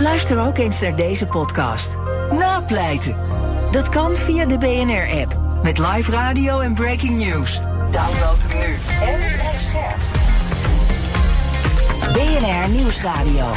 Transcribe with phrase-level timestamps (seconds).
[0.00, 1.90] Luister ook eens naar deze podcast.
[2.30, 3.16] Napleiten.
[3.70, 5.36] Dat kan via de BNR-app.
[5.62, 7.60] Met live radio en breaking news.
[7.90, 8.76] Download hem nu.
[9.02, 9.36] En.
[12.12, 13.52] BNR Nieuwsradio.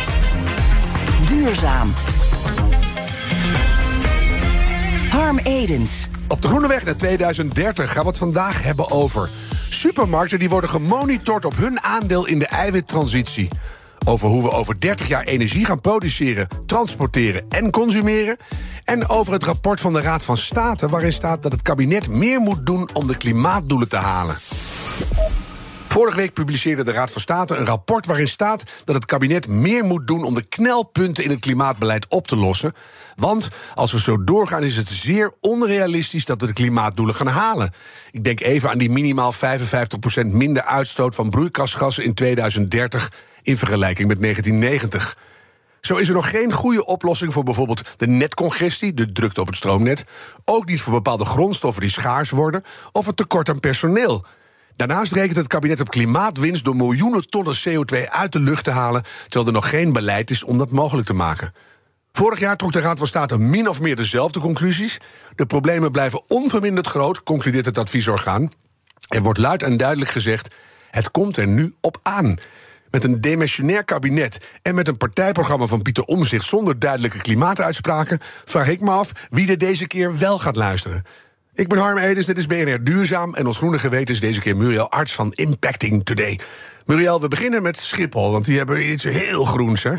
[1.28, 1.94] Duurzaam.
[5.10, 6.08] Harm Edens.
[6.28, 9.30] Op de Groene Weg naar 2030 gaan we het vandaag hebben over
[9.70, 13.50] supermarkten die worden gemonitord op hun aandeel in de eiwittransitie.
[14.10, 18.38] Over hoe we over 30 jaar energie gaan produceren, transporteren en consumeren.
[18.84, 22.40] En over het rapport van de Raad van State, waarin staat dat het kabinet meer
[22.40, 24.38] moet doen om de klimaatdoelen te halen.
[25.88, 29.84] Vorige week publiceerde de Raad van State een rapport waarin staat dat het kabinet meer
[29.84, 32.74] moet doen om de knelpunten in het klimaatbeleid op te lossen.
[33.16, 37.74] Want als we zo doorgaan, is het zeer onrealistisch dat we de klimaatdoelen gaan halen.
[38.12, 39.38] Ik denk even aan die minimaal 55%
[40.26, 45.18] minder uitstoot van broeikasgassen in 2030 in vergelijking met 1990.
[45.82, 49.56] Zo is er nog geen goede oplossing voor bijvoorbeeld de netcongestie, de drukte op het
[49.56, 50.06] stroomnet.
[50.46, 54.26] Ook niet voor bepaalde grondstoffen die schaars worden, of het tekort aan personeel.
[54.76, 59.04] Daarnaast rekent het kabinet op klimaatwinst door miljoenen tonnen CO2 uit de lucht te halen,
[59.24, 61.54] terwijl er nog geen beleid is om dat mogelijk te maken.
[62.12, 64.98] Vorig jaar trok de Raad van State min of meer dezelfde conclusies.
[65.36, 68.52] De problemen blijven onverminderd groot, concludeert het adviesorgaan.
[69.08, 70.56] Er wordt luid en duidelijk gezegd:
[70.92, 72.36] het komt er nu op aan.
[72.92, 78.68] Met een demissionair kabinet en met een partijprogramma van Pieter Omzicht zonder duidelijke klimaatuitspraken, vraag
[78.68, 81.04] ik me af wie er deze keer wel gaat luisteren.
[81.54, 83.36] Ik ben Harm Edens, dit is BNR Duurzaam.
[83.36, 86.40] En ons groene geweten is deze keer Muriel Arts van Impacting Today.
[86.86, 89.94] Muriel, we beginnen met Schiphol, want die hebben iets heel groens, hè?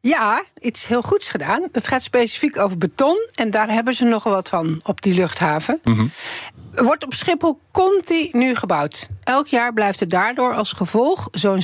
[0.00, 1.68] Ja, iets heel goeds gedaan.
[1.72, 3.28] Het gaat specifiek over beton.
[3.34, 5.80] En daar hebben ze nogal wat van op die luchthaven.
[6.74, 9.06] Wordt op Schiphol continu gebouwd.
[9.24, 11.62] Elk jaar blijft er daardoor als gevolg zo'n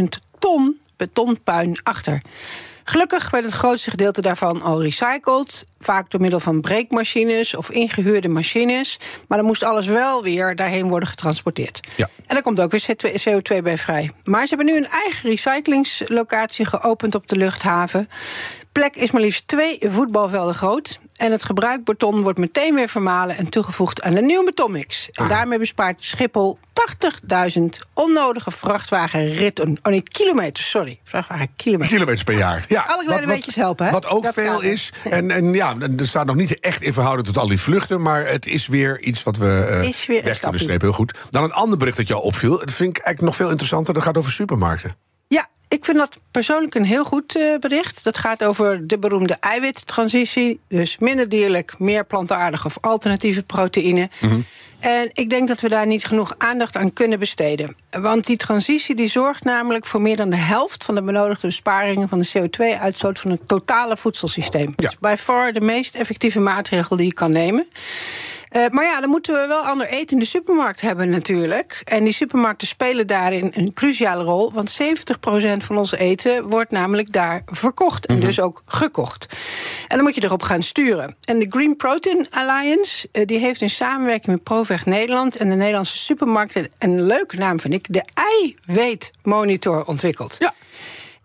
[0.00, 0.04] 60.000
[0.38, 2.22] ton betonpuin achter.
[2.84, 5.66] Gelukkig werd het grootste gedeelte daarvan al recycled.
[5.80, 8.98] Vaak door middel van breekmachines of ingehuurde machines.
[9.28, 11.80] Maar dan moest alles wel weer daarheen worden getransporteerd.
[11.96, 12.08] Ja.
[12.16, 12.96] En daar komt ook weer
[13.28, 14.10] CO2 bij vrij.
[14.24, 18.08] Maar ze hebben nu een eigen recyclingslocatie geopend op de luchthaven.
[18.72, 20.98] Plek is maar liefst twee voetbalvelden groot.
[21.16, 25.08] En het gebruikt beton wordt meteen weer vermalen en toegevoegd aan een nieuwe betonmix.
[25.10, 26.58] En daarmee bespaart Schiphol
[27.58, 27.62] 80.000
[27.94, 29.78] onnodige vrachtwagenritten.
[29.82, 31.00] Oh nee, kilometers, sorry.
[31.04, 32.24] Vrachtwagen kilometers.
[32.24, 32.64] Per jaar.
[32.68, 33.92] Ja, Alle kleine weetjes helpen, hè?
[33.92, 34.92] Wat ook Dat veel is.
[35.10, 38.02] En, en ja, er staat nog niet echt in verhouding tot al die vluchten.
[38.02, 40.86] Maar het is weer iets wat we Is weer een weg kunnen strepen.
[40.86, 41.18] Heel goed.
[41.30, 42.58] Dan een ander bericht dat jou opviel.
[42.58, 43.94] Dat vind ik eigenlijk nog veel interessanter.
[43.94, 45.05] Dat gaat over supermarkten.
[45.68, 48.04] Ik vind dat persoonlijk een heel goed eh, bericht.
[48.04, 50.60] Dat gaat over de beroemde eiwittransitie.
[50.68, 54.10] Dus minder dierlijk, meer plantaardige of alternatieve proteïne.
[54.80, 57.76] En ik denk dat we daar niet genoeg aandacht aan kunnen besteden.
[57.90, 62.08] Want die transitie die zorgt namelijk voor meer dan de helft van de benodigde besparingen
[62.08, 64.72] van de CO2-uitstoot van het totale voedselsysteem.
[64.76, 64.88] Ja.
[64.88, 67.66] Dus by far de meest effectieve maatregel die je kan nemen.
[68.56, 71.80] Eh, maar ja, dan moeten we wel ander eten in de supermarkt hebben natuurlijk.
[71.84, 74.52] En die supermarkten spelen daarin een cruciale rol.
[74.52, 78.06] Want 70% van ons eten wordt namelijk daar verkocht.
[78.06, 79.26] En dus ook gekocht.
[79.88, 81.16] En dan moet je erop gaan sturen.
[81.24, 85.36] En de Green Protein Alliance eh, die heeft in samenwerking met Proveg Nederland...
[85.36, 87.86] en de Nederlandse supermarkten, een leuke naam vind ik...
[87.88, 88.04] de
[88.66, 90.36] eiwitmonitor ontwikkeld.
[90.38, 90.54] Ja.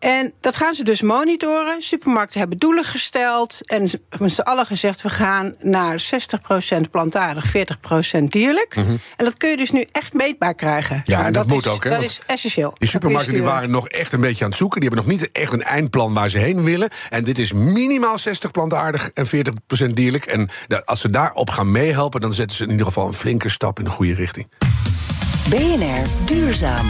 [0.02, 1.82] En dat gaan ze dus monitoren.
[1.82, 3.58] Supermarkten hebben doelen gesteld.
[3.68, 8.76] En ze- met z'n allen gezegd: we gaan naar 60% plantaardig, 40% dierlijk.
[8.76, 10.96] En dat kun je dus nu echt meetbaar krijgen.
[10.96, 11.12] Mhm.
[11.12, 12.74] Ja, Nou, en dat moet is, ook, hè, Dat is essentieel.
[12.78, 14.80] Die supermarkten die waren nog echt een beetje aan het zoeken.
[14.82, 16.90] Die hebben nog niet echt een eindplan waar ze heen willen.
[17.10, 20.26] En dit is minimaal 60 plantaardig en 40% dierlijk.
[20.26, 20.50] En
[20.86, 23.84] als ze daarop gaan meehelpen, dan zetten ze in ieder geval een flinke stap in
[23.86, 24.48] de goede richting.
[25.50, 26.86] BNR Duurzaam.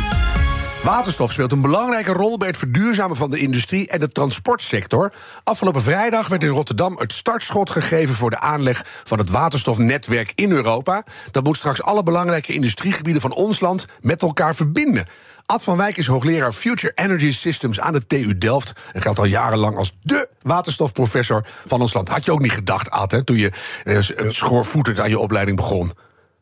[0.84, 5.14] Waterstof speelt een belangrijke rol bij het verduurzamen van de industrie en de transportsector.
[5.44, 10.52] Afgelopen vrijdag werd in Rotterdam het startschot gegeven voor de aanleg van het waterstofnetwerk in
[10.52, 11.04] Europa.
[11.32, 15.06] Dat moet straks alle belangrijke industriegebieden van ons land met elkaar verbinden.
[15.46, 19.26] Ad van Wijk is hoogleraar Future Energy Systems aan de TU Delft en geldt al
[19.26, 22.10] jarenlang als dé waterstofprofessor van ons land.
[22.10, 23.52] Had je ook niet gedacht, Ad, hè, toen je
[23.84, 25.94] eh, schoorvoetend aan je opleiding begon?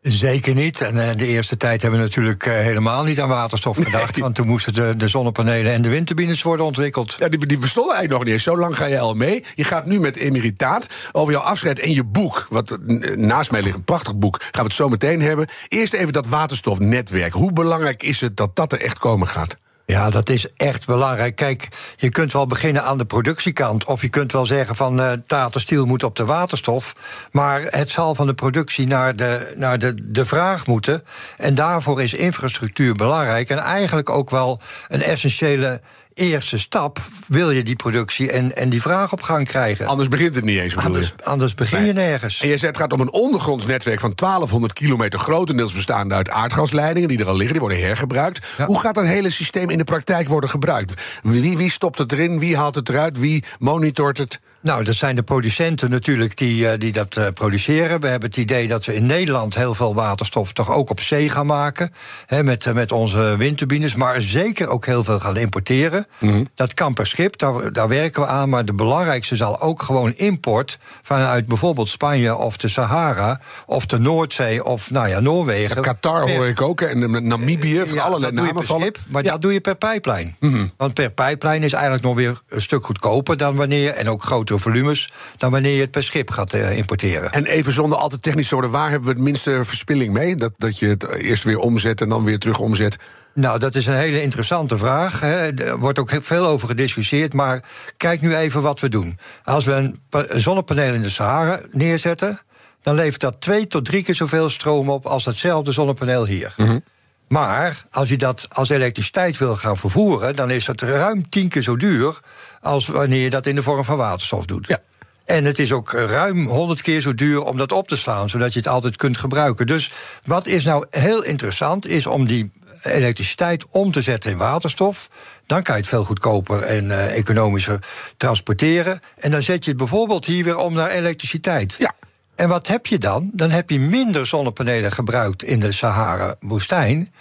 [0.02, 0.82] Zeker niet.
[0.82, 4.12] En uh, de eerste tijd hebben we natuurlijk uh, helemaal niet aan waterstof gedacht.
[4.12, 4.24] Nee.
[4.24, 7.16] Want toen moesten de, de, zonnepanelen en de windturbines worden ontwikkeld.
[7.20, 8.44] Ja, die, die bestonden eigenlijk nog niet eens.
[8.44, 9.44] Zo lang ga je al mee.
[9.54, 12.46] Je gaat nu met emeritaat over jouw afscheid en je boek.
[12.50, 12.78] Wat
[13.16, 14.38] naast mij ligt, een prachtig boek.
[14.42, 15.48] Gaan we het zo meteen hebben.
[15.68, 17.34] Eerst even dat waterstofnetwerk.
[17.34, 19.58] Hoe belangrijk is het dat dat er echt komen gaat?
[19.90, 21.36] Ja, dat is echt belangrijk.
[21.36, 23.86] Kijk, je kunt wel beginnen aan de productiekant.
[23.86, 26.96] Of je kunt wel zeggen van uh, Tata moet op de waterstof.
[27.32, 31.02] Maar het zal van de productie naar de, naar de, de vraag moeten.
[31.38, 33.50] En daarvoor is infrastructuur belangrijk.
[33.50, 35.82] En eigenlijk ook wel een essentiële
[36.20, 39.88] eerste stap wil je die productie en, en die vraag op gang krijgen.
[39.88, 40.78] Anders begint het niet eens.
[40.78, 42.42] Anders, anders begin je nergens.
[42.42, 46.30] En je zegt het gaat om een ondergronds netwerk van 1200 kilometer, grotendeels bestaande uit
[46.30, 48.48] aardgasleidingen die er al liggen, die worden hergebruikt.
[48.66, 51.02] Hoe gaat dat hele systeem in de praktijk worden gebruikt?
[51.24, 52.40] Wie, wie stopt het erin?
[52.40, 53.20] Wie haalt het eruit?
[53.20, 54.40] Wie monitort het?
[54.62, 58.00] Nou, dat zijn de producenten natuurlijk die, die dat uh, produceren.
[58.00, 61.30] We hebben het idee dat we in Nederland heel veel waterstof toch ook op zee
[61.30, 61.92] gaan maken.
[62.26, 66.06] Hè, met, uh, met onze windturbines, maar zeker ook heel veel gaan importeren.
[66.18, 66.48] Mm -hmm.
[66.56, 68.50] Dat kan per schip, daar, daar werken we aan.
[68.50, 74.00] Maar de belangrijkste zal ook gewoon import vanuit bijvoorbeeld Spanje of de Sahara of de
[74.00, 75.76] Noordzee of nou ja, Noorwegen.
[75.76, 78.82] Ja, Qatar per, hoor ik ook en Namibië, ja, allerlei namen vallen.
[78.82, 79.32] Schip, maar ja.
[79.32, 80.36] dat doe je per pijplijn.
[80.40, 80.72] Mm -hmm.
[80.78, 84.24] Want per pijplijn is eigenlijk nog weer een stuk goedkoper dan wanneer en ook
[84.58, 87.32] volumes dan wanneer je het per schip gaat uh, importeren.
[87.32, 90.36] En even zonder al te technisch te worden, waar hebben we het minste verspilling mee?
[90.36, 92.98] Dat, dat je het eerst weer omzet en dan weer terug omzet?
[93.34, 95.20] Nou, dat is een hele interessante vraag.
[95.20, 95.54] Hè.
[95.54, 97.34] Er wordt ook veel over gediscussieerd.
[97.34, 97.64] Maar
[97.98, 99.20] kijk nu even wat we doen.
[99.44, 102.40] Als we een, een zonnepaneel in de Sahara neerzetten,
[102.82, 106.54] dan levert dat twee tot drie keer zoveel stroom op als datzelfde zonnepaneel hier.
[106.58, 106.84] Mm -hmm.
[107.30, 111.62] Maar als je dat als elektriciteit wil gaan vervoeren, dan is dat ruim tien keer
[111.62, 112.20] zo duur
[112.62, 114.68] als wanneer je dat in de vorm van waterstof doet.
[114.68, 114.80] Ja.
[115.26, 118.54] En het is ook ruim 100 keer zo duur om dat op te slaan, zodat
[118.54, 119.68] je het altijd kunt gebruiken.
[119.68, 119.92] Dus
[120.26, 122.52] wat is nou heel interessant, is om die
[122.84, 125.10] elektriciteit om te zetten in waterstof.
[125.46, 127.80] Dan kan je het veel goedkoper en uh, economischer
[128.18, 129.00] transporteren.
[129.18, 131.76] En dan zet je het bijvoorbeeld hier weer om naar elektriciteit.
[131.80, 131.94] Ja.
[132.40, 133.30] En wat heb je dan?
[133.34, 137.14] Dan heb je minder zonnepanelen gebruikt in de Sahara-woestijn.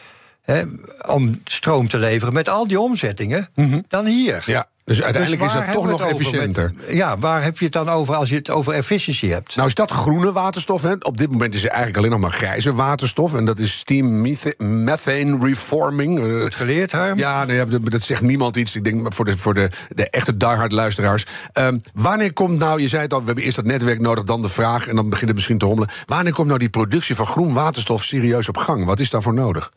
[1.07, 3.85] om stroom te leveren met al die omzettingen mm -hmm.
[3.89, 4.43] dan hier.
[4.47, 4.67] Ja.
[4.89, 6.73] Dus uiteindelijk dus is dat toch nog efficiënter.
[6.77, 9.57] Met, ja, waar heb je het dan over als je het over efficiëntie hebt?
[9.57, 10.83] Nou, is dat groene waterstof?
[10.83, 10.93] Hè?
[11.01, 13.35] Op dit moment is er eigenlijk alleen nog maar grijze waterstof.
[13.35, 14.21] En dat is steam
[14.59, 16.43] methane reforming.
[16.43, 17.19] Het geleerd, Harm?
[17.19, 18.77] Ja, nee, dat zegt niemand iets.
[18.77, 21.27] Ik denk voor de, voor de, de echte diehard luisteraars.
[21.53, 24.43] Um, wanneer komt nou, je zei het al, we hebben eerst dat netwerk nodig, dan
[24.43, 24.89] de vraag...
[24.89, 25.91] en dan begint het misschien te hommelen.
[26.07, 28.85] Wanneer komt nou die productie van groen waterstof serieus op gang?
[28.85, 29.73] Wat is daarvoor nodig?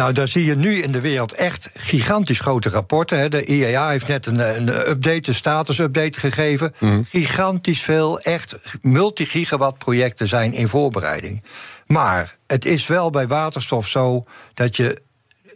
[0.00, 3.18] Nou, daar zie je nu in de wereld echt gigantisch grote rapporten.
[3.18, 3.28] Hè.
[3.28, 6.74] De IEA heeft net een, een update, een status-update gegeven.
[6.78, 7.06] Mm.
[7.08, 11.42] Gigantisch veel, echt multigigawatt projecten zijn in voorbereiding.
[11.86, 14.24] Maar het is wel bij waterstof zo
[14.54, 15.02] dat je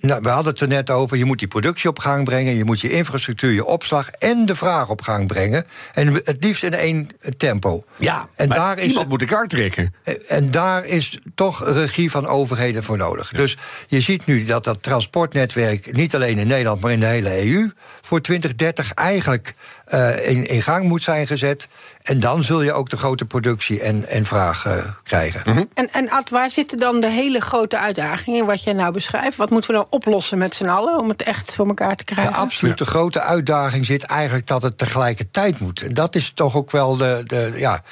[0.04, 1.16] nou, we hadden het er net over.
[1.16, 2.54] Je moet die productie op gang brengen.
[2.54, 5.64] Je moet je infrastructuur, je opslag en de vraag op gang brengen.
[5.94, 7.84] En het liefst in één tempo.
[7.96, 9.94] Ja, en daar is iemand moet de kaart trekken.
[10.28, 13.30] En daar is toch regie van overheden voor nodig.
[13.30, 13.38] Ja.
[13.38, 13.56] Dus
[13.86, 17.70] je ziet nu dat dat transportnetwerk niet alleen in Nederland, maar in de hele EU
[18.02, 19.54] voor 2030 eigenlijk
[19.88, 21.68] uh, in, in gang moet zijn gezet.
[22.02, 25.42] En dan zul je ook de grote productie en, en vraag uh, krijgen.
[25.44, 25.68] Mm -hmm.
[25.74, 29.36] En, en Ad, waar zitten dan de hele grote uitdagingen in wat jij nou beschrijft?
[29.36, 32.32] Wat moeten we nou oplossen met z'n allen om het echt voor elkaar te krijgen?
[32.32, 35.82] De absolute grote uitdaging zit eigenlijk dat het tegelijkertijd moet.
[35.82, 37.22] En dat is toch ook wel de.
[37.24, 37.82] de ja.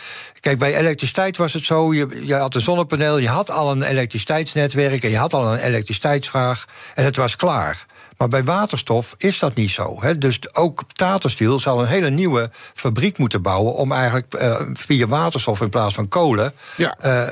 [0.40, 3.82] Kijk, bij elektriciteit was het zo: je, je had een zonnepaneel, je had al een
[3.82, 6.64] elektriciteitsnetwerk en je had al een elektriciteitsvraag.
[6.94, 7.86] En het was klaar.
[8.22, 9.96] Maar bij waterstof is dat niet zo.
[10.00, 10.18] Hè.
[10.18, 13.74] Dus ook Tata Steel zal een hele nieuwe fabriek moeten bouwen...
[13.74, 16.52] om eigenlijk uh, via waterstof in plaats van kolen...
[16.76, 16.94] Ja.
[17.04, 17.26] Uh, uh,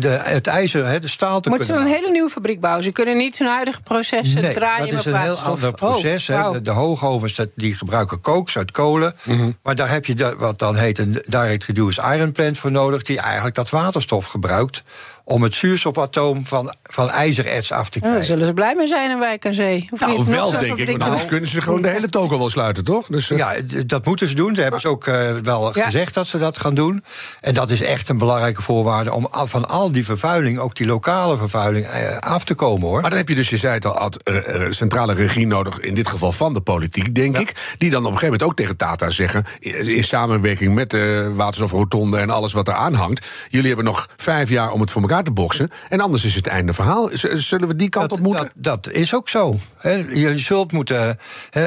[0.00, 2.84] de, het ijzer, hè, de staal te Moeten kunnen ze een hele nieuwe fabriek bouwen?
[2.84, 6.28] Ze kunnen niet hun huidige processen nee, draaien dat is een heel ander proces.
[6.28, 6.52] Oh, wow.
[6.52, 9.14] de, de hoogovens die gebruiken kooks uit kolen.
[9.22, 9.58] Mm -hmm.
[9.62, 13.02] Maar daar heb je de, wat dan heet een direct reduced iron plant voor nodig...
[13.02, 14.82] die eigenlijk dat waterstof gebruikt
[15.28, 18.20] om het zuurstofatoom van, van ijzererts af te krijgen.
[18.20, 19.88] Ja, daar zullen ze blij mee zijn in Wijk aan Zee.
[19.90, 20.86] Of nou, wel, denk ik.
[20.86, 23.06] Want anders kunnen ze gewoon de hele toko wel sluiten, toch?
[23.06, 23.38] Dus, uh...
[23.38, 23.54] Ja,
[23.86, 24.54] dat moeten ze doen.
[24.54, 25.84] Ze hebben ze ook uh, wel ja.
[25.84, 27.04] gezegd dat ze dat gaan doen.
[27.40, 29.12] En dat is echt een belangrijke voorwaarde...
[29.12, 33.00] om van al die vervuiling, ook die lokale vervuiling, uh, af te komen, hoor.
[33.00, 34.30] Maar dan heb je dus, je zei het al, ad,
[34.70, 35.80] centrale regie nodig...
[35.80, 37.40] in dit geval van de politiek, denk ja.
[37.40, 37.74] ik...
[37.78, 39.44] die dan op een gegeven moment ook tegen Tata zeggen...
[39.60, 43.26] in samenwerking met de waterstofrotonde en alles wat er aan hangt...
[43.48, 45.70] jullie hebben nog vijf jaar om het voor elkaar elkaar te boksen.
[45.88, 47.10] En anders is het einde verhaal.
[47.34, 48.50] Zullen we die kant dat, op moeten?
[48.54, 49.58] Dat, dat is ook zo.
[49.82, 51.18] je zult moeten.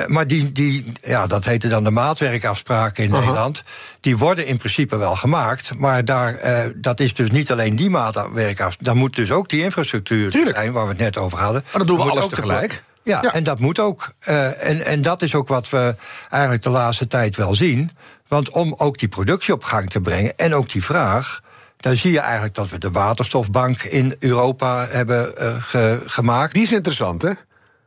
[0.07, 3.63] maar die, die, ja, dat heette dan de maatwerkafspraken in Nederland.
[3.99, 5.77] Die worden in principe wel gemaakt.
[5.77, 8.85] Maar daar, uh, dat is dus niet alleen die maatwerkafspraken.
[8.85, 10.55] Dan moet dus ook die infrastructuur Tuurlijk.
[10.55, 11.61] zijn waar we het net over hadden.
[11.63, 12.83] Maar dan doen we alles ook tegelijk.
[13.03, 14.13] Ja, en dat moet ook.
[14.29, 15.95] Uh, en, en dat is ook wat we
[16.29, 17.91] eigenlijk de laatste tijd wel zien.
[18.27, 21.41] Want om ook die productie op gang te brengen en ook die vraag.
[21.79, 26.53] Dan zie je eigenlijk dat we de waterstofbank in Europa hebben uh, ge, gemaakt.
[26.53, 27.31] Die is interessant, hè?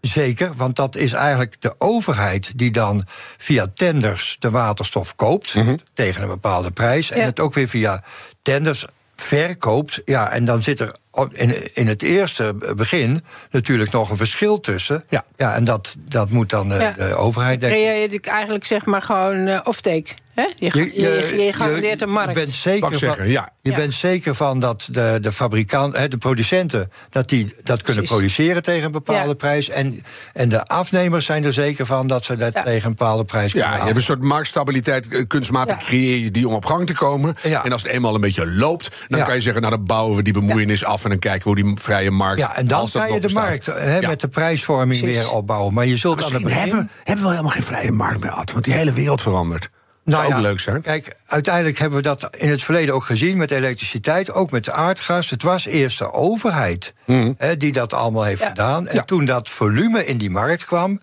[0.00, 3.04] Zeker, want dat is eigenlijk de overheid die dan
[3.37, 5.78] via tenders de waterstof koopt mm -hmm.
[5.94, 7.11] tegen een bepaalde prijs.
[7.11, 8.02] En het ook weer via
[8.42, 8.84] tenders
[9.16, 10.02] verkoopt.
[10.04, 10.94] Ja, en dan zit er
[11.30, 15.04] in, in het eerste begin natuurlijk nog een verschil tussen.
[15.08, 16.92] Ja, ja en dat, dat moet dan ja.
[16.92, 17.78] de overheid denken.
[17.78, 20.14] Creëer je eigenlijk zeg maar gewoon uh, offtake.
[20.34, 20.42] Hè?
[20.56, 20.92] Je, je,
[21.36, 22.28] je, je garandeert de markt.
[22.28, 23.48] Je bent zeker, zeggen, van, ja.
[23.62, 27.82] je bent zeker van dat de, de fabrikant, hè, de producenten, dat die dat kunnen
[27.82, 28.08] Precies.
[28.10, 29.34] produceren tegen een bepaalde Ja.
[29.34, 29.68] prijs.
[29.68, 32.62] En, en de afnemers zijn er zeker van dat ze dat Ja.
[32.62, 35.84] tegen een bepaalde prijs kunnen Ja, je hebt een soort marktstabiliteit, eh, kunstmatig Ja.
[35.84, 37.34] creëer je die om op gang te komen.
[37.42, 37.64] Ja.
[37.64, 39.24] En als het eenmaal een beetje loopt, dan Ja.
[39.24, 41.72] kan je zeggen, nou dan bouwen we die bemoeienis af en dan kijken we hoe
[41.72, 42.38] die vrije markt.
[42.38, 43.42] Ja, en dan kan je de bestaat.
[43.66, 45.18] markt met de prijsvorming Precies.
[45.18, 45.74] weer opbouwen.
[45.74, 46.68] Maar je zult aan het Misschien begin...
[46.68, 49.70] hebben, hebben we helemaal geen vrije markt meer, Ad, want die hele wereld verandert.
[50.04, 50.82] Nou Zou ook ja, leuk zijn.
[50.82, 55.30] Kijk, uiteindelijk hebben we dat in het verleden ook gezien met elektriciteit, ook met aardgas.
[55.30, 56.94] Het was eerst de overheid
[57.37, 58.49] hè, die dat allemaal heeft Ja.
[58.49, 58.88] gedaan.
[58.88, 59.02] En Ja.
[59.02, 61.00] toen dat volume in die markt kwam.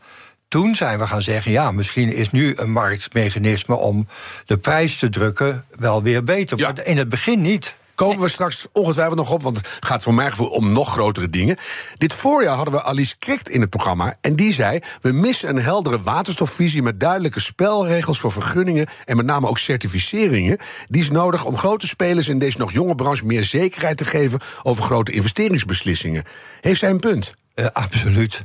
[0.47, 4.07] Toen zijn we gaan zeggen, ja, misschien is nu een marktmechanisme om
[4.45, 6.57] de prijs te drukken wel weer beter.
[6.57, 6.65] Ja.
[6.75, 7.75] Maar in het begin niet.
[7.99, 11.29] Komen we straks ongetwijfeld nog op, want het gaat voor mijn gevoel om nog grotere
[11.29, 11.57] dingen.
[11.97, 14.15] Dit voorjaar hadden we Alice Krikt in het programma.
[14.21, 18.87] En die zei: We missen een heldere waterstofvisie met duidelijke spelregels voor vergunningen.
[19.05, 20.57] En met name ook certificeringen.
[20.87, 24.39] Die is nodig om grote spelers in deze nog jonge branche meer zekerheid te geven
[24.63, 26.23] over grote investeringsbeslissingen.
[26.61, 27.33] Heeft zij een punt?
[27.53, 28.41] Eh, absoluut.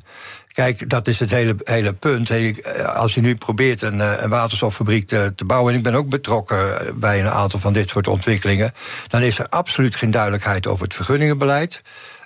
[0.54, 2.30] Kijk, dat is het hele, hele punt.
[2.30, 5.73] Eh, als je nu probeert een, eh, een waterstoffabriek te, te bouwen...
[5.73, 8.73] en ik ben ook betrokken eh, bij een aantal van dit soort ontwikkelingen...
[9.06, 11.82] dan is er absoluut geen duidelijkheid over het vergunningenbeleid.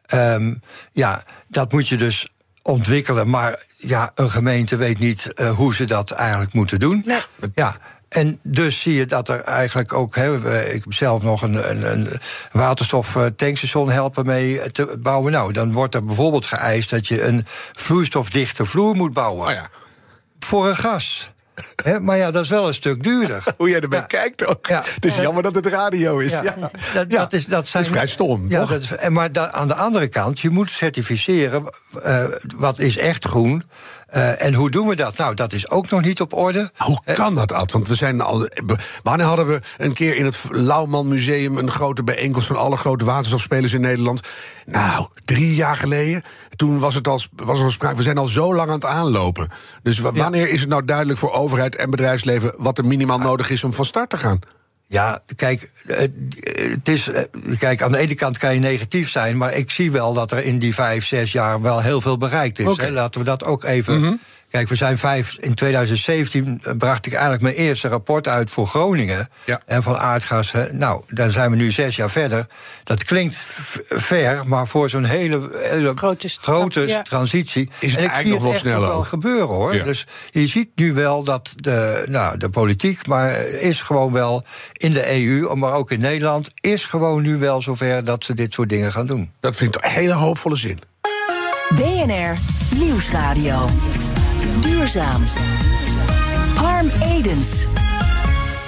[0.06, 0.54] Ehm,
[0.92, 2.28] ja, dat moet je dus
[2.62, 3.30] ontwikkelen.
[3.30, 7.02] Maar ja, een gemeente weet niet hoe ze dat eigenlijk moeten doen.
[7.06, 7.20] Nee.
[7.54, 7.76] Ja,
[8.08, 10.14] en dus zie je dat er eigenlijk ook.
[10.16, 12.08] Hè, ik heb zelf nog een, een, een
[12.52, 15.32] waterstoftankstation helpen mee te bouwen.
[15.32, 19.46] Nou, dan wordt er bijvoorbeeld geëist dat je een vloeistofdichte vloer moet bouwen.
[19.46, 19.68] Oh ja.
[20.38, 21.32] Voor een gas.
[22.00, 23.42] Maar ja, dat is wel een stuk duurder.
[23.56, 24.04] Hoe jij erbij Ja.
[24.04, 24.66] kijkt ook.
[24.66, 24.82] Ja.
[24.94, 26.30] Het is jammer dat het radio is.
[26.30, 26.42] Ja.
[26.42, 27.04] Dat, Ja.
[27.18, 28.70] dat is, dat zijn, vrij stom, Ja, toch?
[28.70, 31.64] dat is, en maar aan de andere kant, je moet certificeren
[32.02, 32.24] eh,
[32.56, 33.64] wat is echt groen.
[34.08, 35.16] Eh, en hoe doen we dat?
[35.16, 36.70] Nou, dat is ook nog niet op orde.
[36.76, 37.72] Hoe Eh, kan dat, Ad?
[37.72, 38.48] Want we zijn al.
[39.02, 43.04] Wanneer hadden we een keer in het Lauwman Museum een grote bijeenkomst van alle grote
[43.04, 44.20] waterstofspelers in Nederland?
[44.64, 46.22] Nou, drie jaar geleden.
[46.56, 47.96] Toen was het al, was er al sprake.
[47.96, 49.48] We zijn al zo lang aan het aanlopen.
[49.82, 50.12] Dus Ja.
[50.12, 53.72] wanneer is het nou duidelijk voor overheid en bedrijfsleven wat er minimaal nodig is om
[53.72, 54.38] van start te gaan?
[54.90, 55.98] Ja, kijk, eh,
[56.72, 57.22] het is, eh,
[57.58, 60.44] kijk, aan de ene kant kan je negatief zijn, maar ik zie wel dat er
[60.44, 62.76] in die vijf, zes jaar wel heel veel bereikt is.
[62.76, 62.90] Hè.
[62.90, 64.20] Laten we dat ook even.
[64.50, 65.36] Kijk, we zijn vijf.
[65.40, 69.28] In 2017 bracht ik eigenlijk mijn eerste rapport uit voor Groningen.
[69.44, 69.60] Ja.
[69.66, 70.52] En van aardgas.
[70.70, 72.46] Nou, dan zijn we nu zes jaar verder.
[72.84, 73.46] Dat klinkt
[73.88, 77.02] ver, maar voor zo'n hele, hele Grote stap, grote ja.
[77.02, 77.70] transitie.
[77.78, 79.74] Is het en ik eigenlijk zie nog wel sneller wel gebeuren hoor.
[79.74, 79.84] Ja.
[79.84, 84.92] Dus je ziet nu wel dat de, nou, de politiek, maar is gewoon wel in
[84.92, 88.68] de EU, maar ook in Nederland, is gewoon nu wel zover dat ze dit soort
[88.68, 89.32] dingen gaan doen.
[89.40, 90.80] Dat vind ik een hele hoopvolle zin.
[91.74, 92.36] BNR
[92.76, 93.68] Nieuwsradio.
[94.60, 95.22] Duurzaam.
[96.54, 97.66] Harm Edens.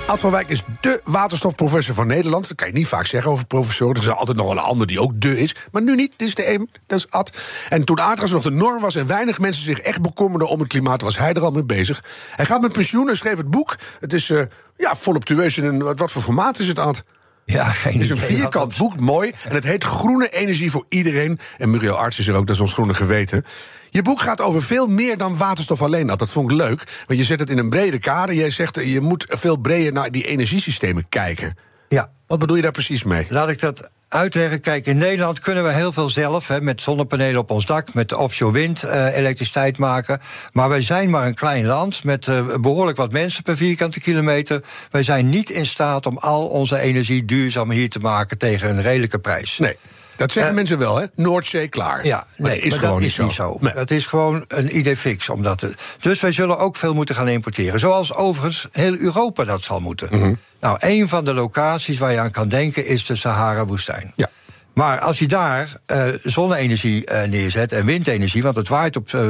[0.07, 2.49] Ad van Wijk is dé waterstofprofessor van Nederland.
[2.49, 3.95] Dat kan je niet vaak zeggen over professoren.
[3.95, 5.57] Er is altijd nog wel een ander die ook dé is.
[5.73, 6.13] Maar nu niet.
[6.17, 6.71] Dit is de een.
[6.87, 7.39] Dat is Ad.
[7.69, 10.69] En toen aardgas nog de norm was en weinig mensen zich echt bekommerden om het
[10.69, 12.05] klimaat, was hij er al mee bezig.
[12.37, 13.77] Hij gaat met pensioen en schreef het boek.
[14.01, 14.43] Het is eh,
[14.77, 15.59] ja, voluptueus.
[15.59, 17.03] In wat, wat voor formaat is het, Ad?
[17.51, 19.33] Ja, geen Het is een vierkant boek, mooi.
[19.49, 21.39] En het heet Groene Energie voor Iedereen.
[21.59, 23.45] En Muriel Arts is er ook, dat is ons groene geweten.
[23.91, 26.07] Je boek gaat over veel meer dan waterstof alleen.
[26.07, 28.35] Nou, dat vond ik leuk, want je zet het in een brede kader.
[28.35, 31.57] Jij zegt, eh, je moet veel breder naar die energiesystemen kijken.
[31.89, 33.27] Ja, Wat bedoel je daar precies mee?
[33.29, 34.61] Laat ik dat uitleggen.
[34.61, 38.13] Kijk, in Nederland kunnen we heel veel zelf, hè, met zonnepanelen op ons dak, met
[38.13, 40.21] offshore wind, eh, elektriciteit maken.
[40.53, 44.63] Maar wij zijn maar een klein land met eh, behoorlijk wat mensen per vierkante kilometer.
[44.91, 48.83] Wij zijn niet in staat om al onze energie duurzaam hier te maken tegen een
[48.83, 49.59] redelijke prijs.
[49.59, 49.77] Nee,
[50.21, 51.07] dat zeggen Eh, mensen wel, hè?
[51.15, 52.07] Noordzee klaar.
[52.07, 53.57] Ja, maar nee, dat is maar gewoon dat is niet zo.
[53.61, 53.73] Nee.
[53.73, 55.29] Het is gewoon een idee fix.
[55.29, 55.67] Omdat
[56.01, 57.81] dus wij zullen ook veel moeten gaan importeren.
[57.81, 60.09] Zoals overigens heel Europa dat zal moeten.
[60.11, 60.35] Mhm.
[60.61, 64.13] Nou, een van de locaties waar je aan kan denken is de Sahara-woestijn.
[64.17, 64.31] Ja.
[64.75, 69.23] Maar als je daar uh, zonne-energie uh, neerzet en windenergie, want het waait op uh,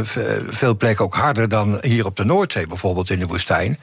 [0.48, 3.78] veel plekken ook harder dan hier op de Noordzee, bijvoorbeeld in de woestijn,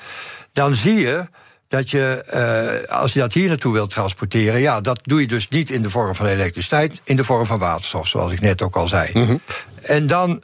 [0.54, 1.24] dan zie je
[1.68, 5.70] dat je, als je dat hier naartoe wilt transporteren, ja, dat doe je dus niet
[5.70, 8.88] in de vorm van elektriciteit, in de vorm van waterstof, zoals ik net ook al
[8.88, 9.10] zei.
[9.14, 9.42] Mm -hmm.
[9.82, 10.42] En dan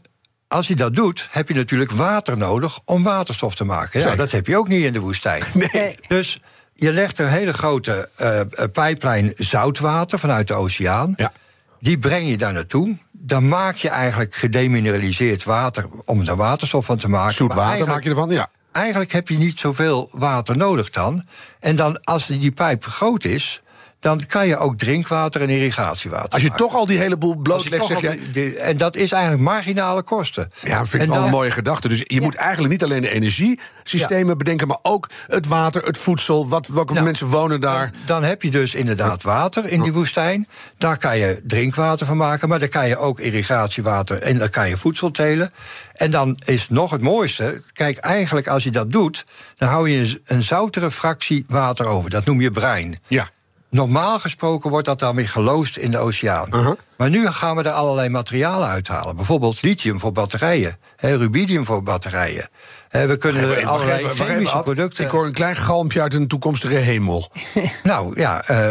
[0.54, 4.00] als je dat doet, heb je natuurlijk water nodig om waterstof te maken.
[4.00, 5.44] Ja, dat heb je ook niet in de woestijn.
[5.72, 5.96] Nee.
[6.08, 6.40] Dus
[6.74, 8.40] je legt een hele grote uh,
[8.72, 11.14] pijplijn zoutwater vanuit de oceaan.
[11.16, 11.32] Ja.
[11.80, 12.98] Die breng je daar naartoe.
[13.12, 17.34] Dan maak je eigenlijk gedemineraliseerd water om er waterstof van te maken.
[17.34, 18.48] Zoet water maak je ervan, ja.
[18.74, 21.26] Eigenlijk heb je niet zoveel water nodig dan.
[21.60, 23.62] En dan, als die pijp groot is,
[24.04, 26.30] dan kan je ook drinkwater en irrigatiewater.
[26.30, 26.66] Als je maken.
[26.66, 28.56] toch al die hele boel blootlegt, zeg jij.
[28.58, 30.50] En dat is eigenlijk marginale kosten.
[30.62, 31.88] Ja, dat vind ik wel een mooie gedachte.
[31.88, 36.48] Dus je moet eigenlijk niet alleen de energiesystemen bedenken, maar ook het water, het voedsel.
[36.50, 37.92] Wat, welke Nou, mensen wonen daar.
[38.06, 40.48] Dan heb je dus inderdaad water in die woestijn.
[40.78, 44.70] Daar kan je drinkwater van maken, maar daar kan je ook irrigatiewater en daar kan
[44.70, 45.52] je voedsel telen.
[45.94, 47.62] En dan is nog het mooiste.
[47.74, 52.10] Kijk, eigenlijk als je dat doet, dan hou je een- zoutere fractie water over.
[52.10, 52.98] Dat noem je brine.
[53.08, 53.30] Ja.
[53.74, 56.50] Normaal gesproken wordt dat dan weer geloosd in de oceaan.
[56.98, 59.16] Maar nu gaan we er allerlei materialen uithalen.
[59.16, 62.50] Bijvoorbeeld lithium voor batterijen, hè, rubidium voor batterijen.
[62.90, 64.64] Hè, we kunnen even, allerlei even, wacht even, chemische Ad.
[64.64, 65.06] producten.
[65.06, 67.30] Ik hoor een klein galmpje uit een toekomstige hemel.
[67.84, 68.70] Nou ja, eh,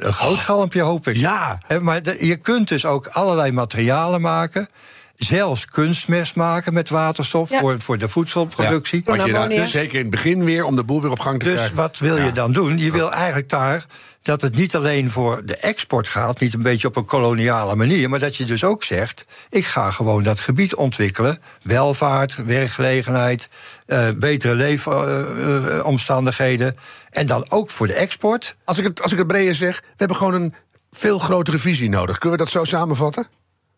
[0.00, 1.16] een groot galmpje hoop ik.
[1.16, 1.58] Ja.
[1.66, 4.68] Hè, maar de- je kunt dus ook allerlei materialen maken.
[5.16, 7.60] Zelfs kunstmest maken met waterstof Ja.
[7.60, 9.02] voor, voor de voedselproductie.
[9.04, 11.54] Wat je zeker in het begin weer, om de boel weer op gang te Dus
[11.54, 11.76] krijgen.
[11.76, 12.24] wat wil Ja.
[12.24, 12.78] je dan doen?
[12.78, 13.86] Je wil eigenlijk daar
[14.22, 18.08] dat het niet alleen voor de export gaat, niet een beetje op een koloniale manier,
[18.10, 21.40] maar dat je dus ook zegt: ik ga gewoon dat gebied ontwikkelen.
[21.62, 23.48] Welvaart, werkgelegenheid,
[23.86, 26.76] eh, betere leefomstandigheden.
[27.10, 28.56] en dan ook voor de export.
[28.64, 30.54] Als ik, het, als ik het breder zeg, we hebben gewoon een
[30.92, 32.18] veel grotere visie nodig.
[32.18, 33.26] Kunnen we dat zo samenvatten?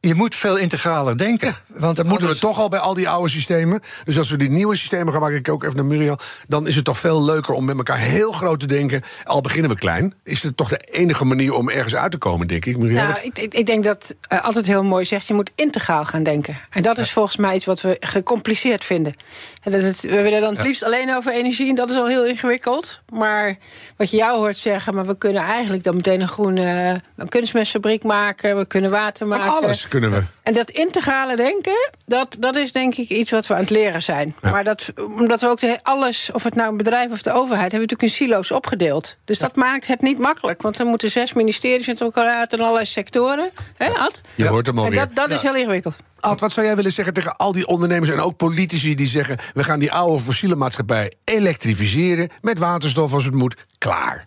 [0.00, 1.56] Je moet veel integraler denken.
[1.66, 3.80] want Dat moeten we toch al bij al die oude systemen.
[4.04, 6.18] Dus als we die nieuwe systemen gaan maken, ik ook even naar Muriel...
[6.46, 9.02] dan is het toch veel leuker om met elkaar heel groot te denken.
[9.24, 12.46] Al beginnen we klein, is het toch de enige manier om ergens uit te komen,
[12.46, 12.76] denk ik.
[12.76, 16.04] Muriel, Nou, ik, ik, ik denk dat eh, altijd heel mooi zegt, je moet integraal
[16.04, 16.58] gaan denken.
[16.70, 19.14] En dat is volgens mij iets wat we gecompliceerd vinden.
[19.62, 22.06] En dat het, we willen dan het liefst alleen over energie, en dat is al
[22.06, 23.00] heel ingewikkeld.
[23.12, 23.56] Maar
[23.96, 28.02] wat je jou hoort zeggen, maar we kunnen eigenlijk dan meteen een groene een kunstmestfabriek
[28.02, 29.76] maken, we kunnen water van maken.
[29.88, 30.26] Alles kunnen we.
[30.42, 34.02] En dat integrale denken, dat, dat is denk ik iets wat we aan het leren
[34.02, 34.34] zijn.
[34.42, 37.72] Maar dat, omdat we ook de, alles, of het nou een bedrijf of de overheid,
[37.72, 39.16] hebben we natuurlijk in silo's opgedeeld.
[39.24, 40.62] Dus dat maakt het niet makkelijk.
[40.62, 43.50] Want er moeten zes ministeries met elkaar uit en allerlei sectoren.
[43.76, 44.20] Hè, Ad?
[44.34, 44.98] Je hoort hem En alweer.
[44.98, 45.96] dat, dat is heel ingewikkeld.
[46.20, 49.38] Ad, wat zou jij willen zeggen tegen al die ondernemers en ook politici die zeggen:
[49.54, 53.56] we gaan die oude fossiele maatschappij elektrificeren met waterstof als het moet?
[53.78, 54.26] Klaar.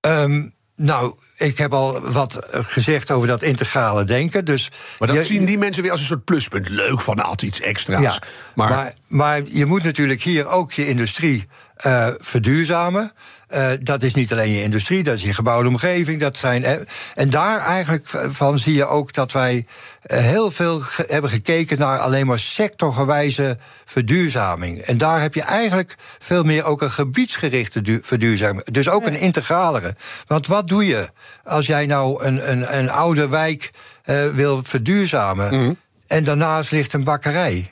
[0.00, 4.44] Ehm, nou, ik heb al wat gezegd over dat integrale denken.
[4.44, 6.68] Dus Maar dat je- zien die mensen weer als een soort pluspunt.
[6.68, 8.00] Leuk van altijd iets extra's.
[8.00, 8.18] Ja,
[8.54, 13.12] maar, maar, maar, je moet natuurlijk hier ook je industrie eh, verduurzamen.
[13.48, 16.20] Eh, dat is niet alleen je industrie, dat is je gebouwde omgeving.
[16.20, 16.74] Dat zijn, eh,
[17.14, 19.66] en daar eigenlijk van zie je ook dat wij
[20.02, 24.78] heel veel ge- hebben gekeken naar alleen maar sectorgewijze verduurzaming.
[24.78, 28.64] En daar heb je eigenlijk veel meer ook een gebiedsgerichte du- verduurzaming.
[28.64, 29.94] Dus ook een integralere.
[30.26, 31.08] Want wat doe je
[31.44, 33.70] als jij nou een, een, een oude wijk
[34.02, 35.54] eh, wil verduurzamen...
[35.60, 35.72] Mhm.
[36.06, 37.70] en daarnaast ligt een bakkerij?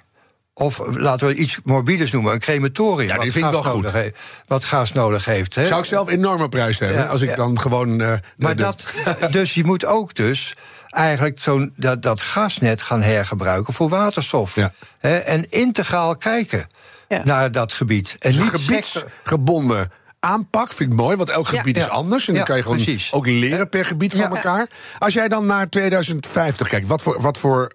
[0.54, 3.08] Of laten we iets morbides noemen, een crematorium.
[3.08, 4.12] Ja, die wat vind ik gas wel goed.
[4.46, 5.54] wat gas nodig heeft.
[5.54, 5.66] Hè?
[5.66, 7.34] zou ik zelf enorme prijs hebben Ja, als ik ja.
[7.34, 8.00] dan gewoon.
[8.00, 8.92] eh, Maar de- dat,
[9.30, 10.54] dus je moet ook dus
[10.88, 14.54] eigenlijk zo'n, dat, dat gasnet gaan hergebruiken voor waterstof.
[14.54, 14.72] Ja.
[14.98, 16.66] Hè, en integraal kijken
[17.08, 17.20] Ja.
[17.24, 18.16] naar dat gebied.
[18.18, 21.58] En Dus een niet gebiedsgebonden aanpak vind ik mooi, want elk Ja.
[21.58, 22.28] gebied is anders.
[22.28, 23.12] En dan kan je gewoon precies.
[23.12, 24.68] ook leren per gebied van elkaar.
[24.98, 27.72] Als jij dan naar 2050 kijkt, wat voor, wat voor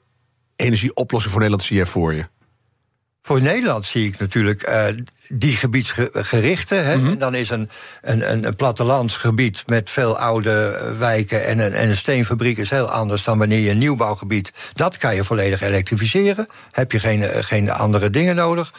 [0.56, 2.26] energieoplossing voor Nederland zie je voor je?
[3.28, 4.86] Voor Nederland zie ik natuurlijk eh,
[5.28, 6.76] die gebiedsgerichte.
[6.76, 6.98] Hè.
[6.98, 7.12] Mhm.
[7.12, 7.70] En dan is een,
[8.02, 12.90] een, een, een plattelandsgebied met veel oude wijken en een, en een steenfabriek is heel
[12.90, 14.52] anders dan wanneer je een nieuwbouwgebied.
[14.74, 16.48] Dat kan je volledig elektrificeren.
[16.72, 18.74] Heb je geen, eh, geen andere dingen nodig.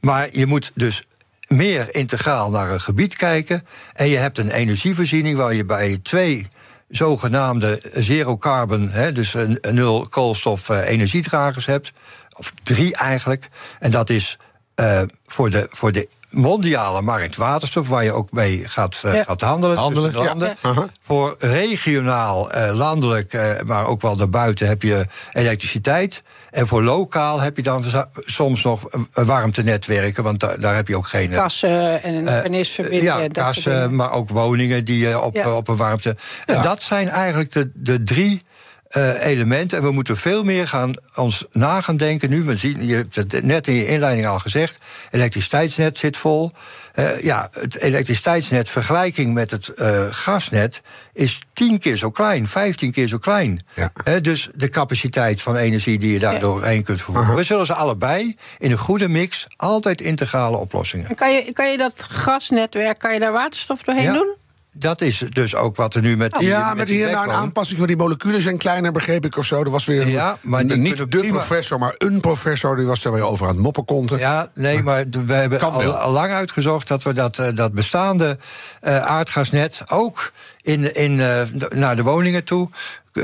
[0.00, 1.06] Maar je moet dus
[1.48, 3.66] meer integraal naar een gebied kijken.
[3.94, 6.48] En je hebt een energievoorziening waar je bij twee
[6.88, 11.92] zogenaamde zero carbon, hè, dus een nul koolstof eh, energiedragers hebt.
[12.36, 13.48] Of drie eigenlijk.
[13.78, 14.38] En dat is
[14.78, 19.22] eh, voor, de, voor de mondiale markt waterstof, waar je ook mee gaat, uh, Ja.
[19.22, 19.76] gaat handelen.
[20.12, 20.12] Ja.
[20.24, 20.56] landen.
[20.60, 20.86] Aha.
[21.02, 26.22] Voor regionaal, eh, landelijk, eh, maar ook wel daarbuiten heb je elektriciteit.
[26.50, 27.84] En voor lokaal heb je dan
[28.26, 31.32] soms nog eh, warmtenetwerken, want da- daar heb je ook geen.
[31.32, 33.02] eh, Kassen en een eh, vernisverbinding.
[33.04, 35.42] ja, kassen, maar ook woningen die eh, op, Ja.
[35.42, 36.16] eh, op een warmte.
[36.46, 38.42] En dat zijn eigenlijk de, de drie
[38.88, 39.78] eh, elementen.
[39.78, 42.42] En we moeten veel meer gaan ons na gaan denken nu.
[42.42, 44.78] We zien, je hebt het net in je inleiding al gezegd.
[45.10, 46.52] Elektriciteitsnet zit vol.
[46.94, 50.80] Eh, ja, het elektriciteitsnet vergelijking met het eh, gasnet
[51.12, 53.60] is tien keer zo klein, vijftien keer zo klein.
[53.74, 53.92] Ja.
[54.20, 56.38] Dus de capaciteit van energie die je daar Ja.
[56.40, 57.34] doorheen kunt vervoeren.
[57.36, 61.08] We zullen ze allebei in een goede mix altijd integrale oplossingen.
[61.08, 64.12] En Kan je, kan je dat gasnetwerk, kan je daar waterstof doorheen Ja.
[64.12, 64.34] doen?
[64.72, 67.34] Dat is dus ook wat er nu met die, Ja, met die hier nou een
[67.34, 69.62] aanpassing van die moleculen zijn kleiner, begreep ik of zo.
[69.62, 72.76] Er was weer Ja, maar die niet de prima- professor, maar een professor.
[72.76, 74.18] Die was daar weer over aan het moppen konten.
[74.18, 78.38] Ja, nee, maar we hebben al, lang uitgezocht dat we dat, eh, dat bestaande
[78.80, 82.70] eh, aardgasnet ook in, in, eh, naar de woningen toe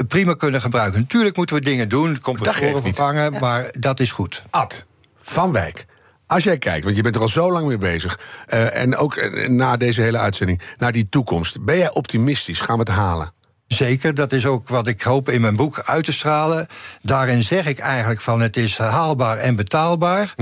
[0.09, 1.01] prima kunnen gebruiken.
[1.01, 4.43] Natuurlijk moeten we dingen doen, compressoren vervangen, maar dat is goed.
[4.51, 4.87] Ad
[5.21, 5.87] van Wijk.
[6.27, 8.19] Als jij kijkt, want je bent er al zo lang mee bezig.
[8.47, 11.65] eh, en ook eh, na deze hele uitzending, naar die toekomst.
[11.65, 12.61] Ben jij optimistisch?
[12.61, 13.33] Gaan we het halen?
[13.67, 16.67] Zeker, dat is ook wat ik hoop in mijn boek uit te stralen.
[17.03, 20.35] Daarin zeg ik eigenlijk van het is haalbaar en betaalbaar.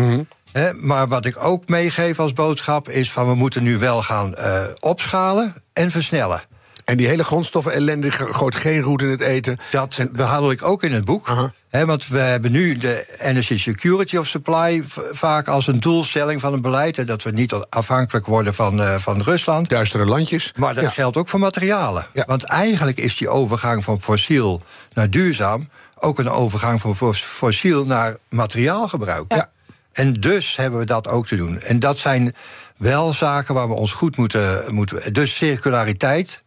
[0.53, 4.35] Hè, maar wat ik ook meegeef als boodschap is van we moeten nu wel gaan
[4.35, 6.43] eh, opschalen en versnellen.
[6.85, 9.59] En die hele grondstoffen ellende gooit geen roet in het eten.
[9.71, 11.53] Dat behandel ik ook in het boek.
[11.81, 14.83] Want we hebben nu de Energy Security of Supply
[15.13, 16.97] vaak als een doelstelling van een beleid.
[16.97, 19.69] hè, dat we niet afhankelijk worden van, eh, van Rusland.
[19.69, 20.53] Duistere landjes.
[20.57, 20.91] Maar dat Ja.
[20.91, 22.07] geldt ook voor materialen.
[22.13, 22.25] Ja.
[22.27, 24.63] Want eigenlijk is die overgang van fossiel
[24.95, 29.25] naar duurzaam ook een overgang van fos- fossiel naar materiaalgebruik.
[29.35, 29.51] Ja.
[29.93, 31.61] En dus hebben we dat ook te doen.
[31.61, 32.35] En dat zijn
[32.77, 34.75] wel zaken waar we ons goed moeten.
[34.75, 36.43] moeten dus circulariteit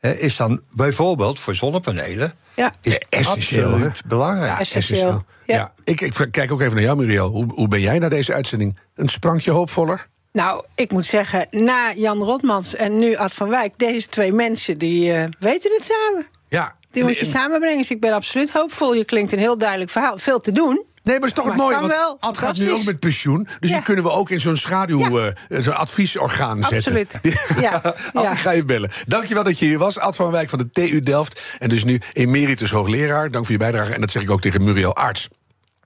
[0.00, 2.32] hè, is dan bijvoorbeeld voor zonnepanelen.
[2.58, 2.72] Ja.
[2.82, 4.58] Is essentieel, absoluut belangrijk.
[4.58, 5.24] essentieel.
[5.44, 5.54] Ja.
[5.54, 5.72] Ja.
[5.84, 7.28] Ik, ik kijk ook even naar jou, Muriel.
[7.28, 8.78] Hoe, hoe ben jij na deze uitzending?
[8.94, 10.06] Een sprankje hoopvoller?
[10.32, 13.78] Nou, ik moet zeggen, na Jan Rotmans en nu Ad van Wijk...
[13.78, 16.26] deze twee mensen, die eh, weten het samen.
[16.48, 16.76] Ja.
[16.90, 17.78] Die moet je samenbrengen.
[17.78, 18.94] Dus ik ben absoluut hoopvol.
[18.94, 20.18] Je klinkt een heel duidelijk verhaal.
[20.18, 20.84] Veel te doen.
[21.08, 22.16] Nee, maar het is toch Maar het mooie, want wel.
[22.20, 23.48] Ad gaat nu ook met pensioen.
[23.60, 25.32] Dus die kunnen we ook in zo'n schaduw, Ja.
[25.48, 26.76] eh, zo'n adviesorgaan zetten.
[26.76, 27.18] Absoluut.
[27.60, 27.82] Ja.
[28.12, 28.90] Ad, ik ga je bellen.
[29.06, 29.98] Dankjewel dat je hier was.
[29.98, 31.42] Ad van Wijk van de TU Delft.
[31.58, 33.30] En dus nu emeritus hoogleraar.
[33.30, 33.92] Dank voor je bijdrage.
[33.92, 35.28] En dat zeg ik ook tegen Muriel Arts.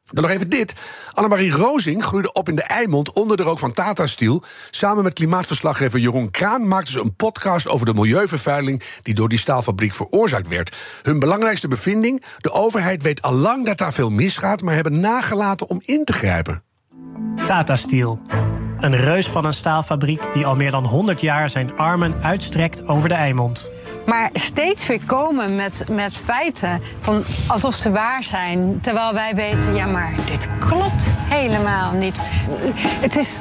[0.05, 0.75] Dan nog even dit.
[1.13, 4.43] Annemarie Rozing groeide op in de Eimond onder de rook van Tata Steel.
[4.71, 9.39] Samen met klimaatverslaggever Jeroen Kraan maakten ze een podcast over de milieuvervuiling die door die
[9.39, 10.77] staalfabriek veroorzaakt werd.
[11.03, 15.69] Hun belangrijkste bevinding: de overheid weet al lang dat daar veel misgaat, maar hebben nagelaten
[15.69, 16.63] om in te grijpen.
[17.47, 18.21] Tata Steel.
[18.81, 23.09] Een reus van een staalfabriek die al meer dan 100 jaar zijn armen uitstrekt over
[23.09, 23.71] de Eimond.
[24.07, 28.79] Maar steeds weer komen met, met feiten van alsof ze waar zijn.
[28.81, 32.19] Terwijl wij weten, ja, maar dit klopt helemaal niet.
[33.01, 33.39] Het is,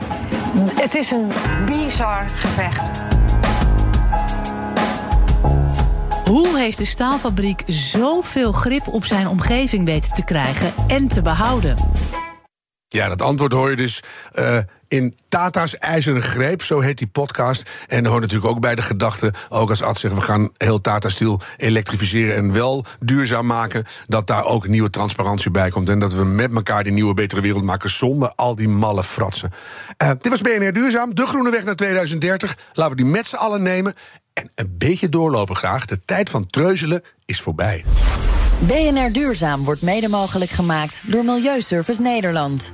[0.82, 1.28] het is een
[1.66, 3.00] bizar gevecht.
[6.26, 11.76] Hoe heeft de staalfabriek zoveel grip op zijn omgeving weten te krijgen en te behouden?
[12.94, 17.70] Ja, dat antwoord hoor je dus eh, in Tata's IJzeren Greep, zo heet die podcast.
[17.88, 20.16] En hoort natuurlijk ook bij de gedachte, ook als Ad zegt...
[20.16, 23.84] we gaan heel Tata Steel elektrificeren en wel duurzaam maken...
[24.08, 25.90] dat daar ook nieuwe transparantie bij komt...
[25.90, 27.90] en dat we met elkaar die nieuwe, betere wereld maken...
[27.90, 29.52] zonder al die malle fratsen.
[29.98, 32.58] Eh, dit was BNR Duurzaam, de groene weg naar 2030.
[32.74, 33.94] Laten we die met z'n allen nemen
[34.34, 35.86] en een beetje doorlopen graag.
[35.86, 37.86] De tijd van treuzelen is voorbij.
[38.60, 42.74] BNR Duurzaam wordt mede mogelijk gemaakt door Milieuservice Nederland.